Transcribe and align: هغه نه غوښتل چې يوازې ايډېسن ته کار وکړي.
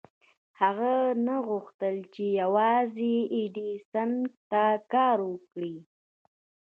هغه 0.61 0.93
نه 1.25 1.35
غوښتل 1.47 1.95
چې 2.13 2.23
يوازې 2.41 3.15
ايډېسن 3.35 4.11
ته 4.49 4.63
کار 4.93 5.17
وکړي. 5.31 5.75